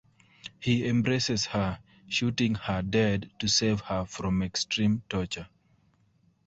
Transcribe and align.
He 0.59 0.87
embraces 0.87 1.45
her, 1.45 1.79
shooting 2.07 2.55
her 2.55 2.81
dead 2.81 3.29
to 3.37 3.47
save 3.47 3.81
her 3.81 4.05
from 4.05 4.41
extreme 4.41 5.03
torture. 5.07 5.47